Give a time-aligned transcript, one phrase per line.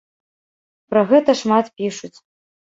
[0.93, 2.13] Пра гэта шмат пішуць.